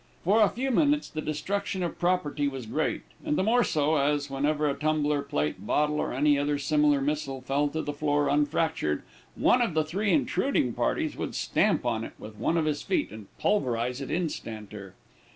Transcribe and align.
For 0.23 0.41
a 0.41 0.49
few 0.49 0.71
minutes 0.71 1.07
the 1.09 1.21
destruction 1.21 1.83
of 1.83 1.99
property 1.99 2.47
was 2.47 2.65
great, 2.65 3.03
and 3.23 3.37
the 3.37 3.43
more 3.43 3.63
so, 3.63 3.97
as, 3.97 4.31
whenever 4.31 4.67
a 4.67 4.73
tumbler, 4.73 5.21
plate, 5.21 5.63
bottle, 5.67 5.99
or 5.99 6.11
any 6.11 6.39
other 6.39 6.57
similar 6.57 6.99
missile 7.01 7.41
fell 7.41 7.67
to 7.67 7.83
the 7.83 7.93
floor 7.93 8.27
unfractured, 8.27 9.03
one 9.35 9.61
of 9.61 9.75
the 9.75 9.83
three 9.85 10.11
intruding 10.11 10.73
parties 10.73 11.15
would 11.17 11.35
stamp 11.35 11.85
on 11.85 12.03
it 12.03 12.13
with 12.17 12.35
one 12.37 12.57
of 12.57 12.65
his 12.65 12.81
feet, 12.81 13.11
and 13.11 13.27
pulverize 13.37 14.01
it 14.01 14.09
instanter. 14.09 14.95